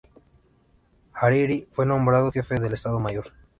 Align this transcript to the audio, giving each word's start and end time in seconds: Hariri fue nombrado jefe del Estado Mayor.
Hariri 1.13 1.67
fue 1.73 1.85
nombrado 1.85 2.31
jefe 2.31 2.59
del 2.59 2.73
Estado 2.73 2.99
Mayor. 2.99 3.31